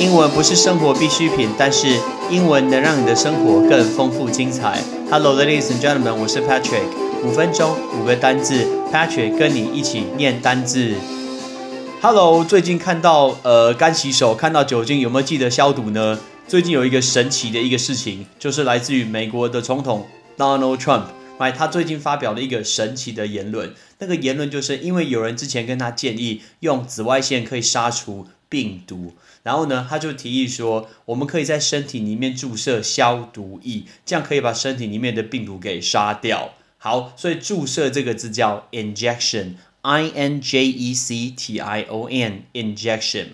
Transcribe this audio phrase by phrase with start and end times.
[0.00, 1.86] 英文不是生活必需品，但是
[2.30, 4.82] 英文能让你的生活更丰富精彩。
[5.10, 6.86] Hello, ladies and gentlemen，我是 Patrick。
[7.22, 10.94] 五分钟五个单字，Patrick 跟你一起念单字。
[12.00, 16.18] Hello，最近看到呃干洗手，看到酒精，有没有记得消毒呢？
[16.48, 20.08] 最近有一个神奇的一个事情，就是来自于美国的总统
[20.38, 21.02] Donald Trump，
[21.36, 23.74] 哎，他最近发表了一个神奇的言论。
[23.98, 36.52] 那个言论就是因为有人之前跟他建议用紫外线可以杀除病毒，然后呢，他就提议说，我们可以在身体里面注射消毒液，这样可以把身体里面的病毒给杀掉。
[36.76, 39.54] 好，所以注射这个字叫 injection。
[39.82, 43.28] I N J E C T I O N injection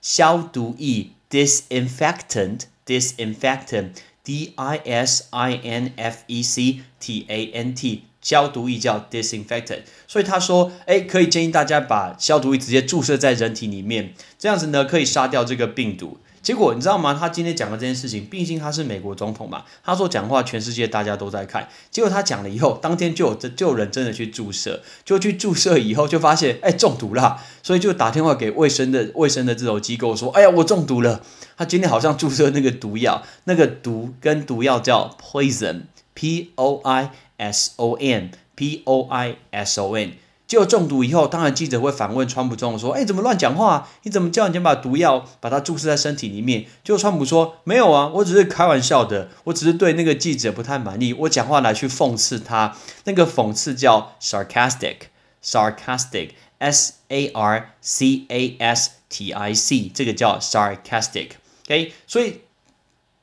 [0.00, 3.90] 消毒液 disinfectant disinfectant
[4.24, 16.18] D I S I N F E C T A N T 消毒液叫 disinfectant，所以他说，哎，可以建议大家把消毒液直接注射在人体里面，这样子呢可以杀掉这个病毒。
[16.40, 17.14] 结果你知道吗？
[17.14, 21.68] 他今天讲的这件事情，毕竟他是美国总统嘛，他说讲话全世界大家都在看。
[21.88, 31.22] 结果他讲了以后，当天就有就有人真的去注射，就去注射以后就发现，哎，中毒了，所以就打电话给卫生的卫生的这种机构说，哎呀，我中毒了。
[31.56, 37.12] 他今天好像注射那个毒药，那个毒跟毒药叫 poison，p o i
[37.50, 40.12] s o n，p o i s o n。
[40.46, 43.88] 就中毒以后，当然记者会反问川普总统说：“哎，怎么乱讲话？
[44.02, 52.76] 你怎么叫人家把毒药把它注射在身体里面？”就川普说：“没有啊，我只是开玩笑的，我只是对那个记者不太满意，我讲话来去讽刺他。
[53.04, 61.30] 那个讽刺叫 sarcastic，sarcastic，s a r c a s t i c，这个叫 sarcastic。
[61.64, 62.42] OK，所以。”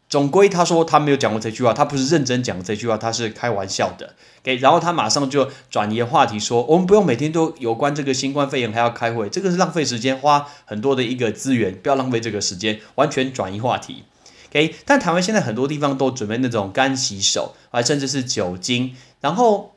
[0.10, 4.16] 总归他说他没有讲过这句话，他不是认真讲这句话，他是开玩笑的。
[4.42, 14.06] 给，然后他马上就转移话题说，我们不用每天都有关这个新冠肺炎还要开会，这个是浪费时间，花很多的一个资源，不要浪费这个时间，完全转移话题。
[14.50, 18.96] OK，但台湾现在很多地方都准备那种干洗手，啊，甚至是酒精。
[19.22, 19.76] 然后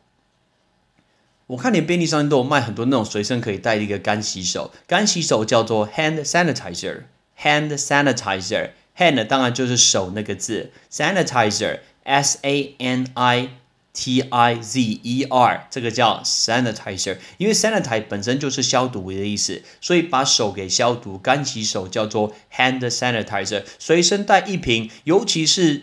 [1.48, 8.70] 我看连便利商店都有卖很多那种随身可以带的一个干洗手，干洗手叫做 hand sanitizer，hand sanitizer。
[8.96, 13.48] Hand 当然就是手那个字，sanitizer s a n i
[13.94, 23.62] t i z e r 这个叫 sanitizer，因为 sanitize 本身就是消毒的意思，所以把手给消毒，干洗手叫做 hand sanitizer。
[23.78, 25.82] 随身带一瓶，尤其是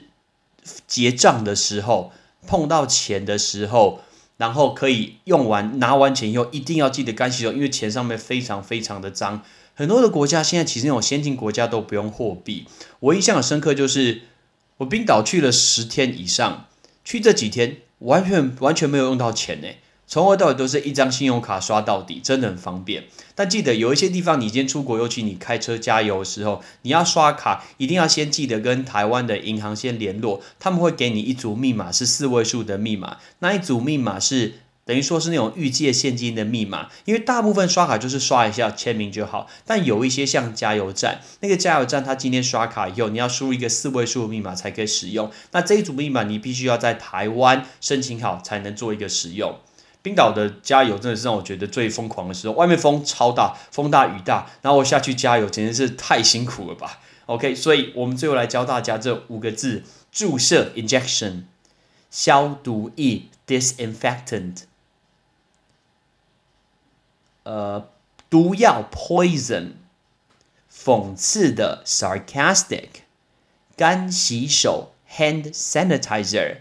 [0.87, 2.11] 结账的时候，
[2.47, 4.01] 碰到钱的时候，
[4.37, 9.43] 然后可以用完拿完钱以后，一定要记得干洗手，因为钱上面非常非常的脏。
[9.79, 12.65] 很多的国家现在其实那种先进国家都不用货币。
[12.99, 14.23] 我印象很深刻，就是
[14.75, 16.65] 我冰岛去了十天以上，
[17.05, 19.69] 去这几天完全完全没有用到钱呢，
[20.05, 23.05] 从头到尾都是一张信用卡刷到底，真的很方便。
[23.33, 34.55] 但记得有一些地方，你今天出国，尤其你开车加油的时候，你要刷卡，一定要先记得跟台湾的银行先联络，他们会给你一组密码，是四位数的密码，那一组密码是。
[34.89, 45.29] 等于说是那种预借现金的密码，因为大部分刷卡就是刷一下签名就好，但有一些像加油站，那个加油站他今天刷卡以后，你要输入一个四位数的密码才可以使用。
[45.51, 49.59] 那这一组密码你必须要在台湾申请好才能做一个使用。
[50.01, 56.97] 冰岛的加油真的是让我觉得最疯狂的时候，外面风超大，风大雨大，然后我下去加油简直是太辛苦了吧。
[57.27, 61.43] OK，所以我们最后来教大家这五个字：注射 （injection）、
[62.09, 64.63] 消毒液 （disinfectant）。
[67.43, 67.87] 呃，
[68.29, 69.71] 毒药 poison，
[70.71, 72.89] 讽刺的 sarcastic，
[73.75, 76.57] 干洗手 hand sanitizer，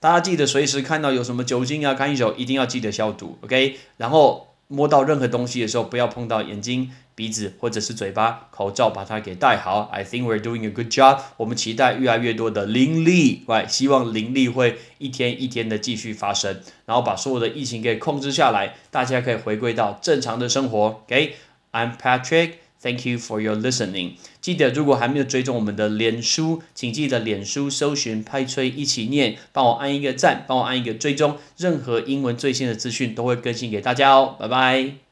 [0.00, 4.53] 大家记得随时看到有什么酒精啊，干洗手一定要记得消毒，OK，然后。
[4.68, 9.90] 摸到任何东西的时候，不要碰到眼睛、鼻子或者是嘴巴，口罩把它给戴好。
[9.92, 11.20] I think we're doing a good job。
[11.36, 21.02] 我们期待越来越多的灵力，希望灵力会一天一天的继续发生，然后把所有的疫情给控制下来，大家可以回归到正常的生活。
[21.06, 22.63] OK，I'm Patrick。
[22.84, 24.10] Thank you for your listening。
[24.42, 34.36] 记得，如果还没有追踪我们的脸书，请记得脸书搜寻“拍吹一起念”，帮我按一个赞，帮我按一个追踪，任何英文最新的资讯都会更新给大家哦。
[34.38, 35.03] 拜拜。